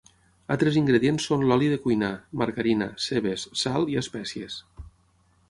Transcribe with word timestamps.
Altres 0.53 0.77
ingredients 0.79 1.27
són 1.29 1.45
l'oli 1.51 1.67
de 1.73 1.77
cuinar, 1.83 2.09
margarina, 2.43 2.89
cebes, 3.09 3.45
sal 3.67 3.87
i 3.95 4.01
espècies. 4.03 4.59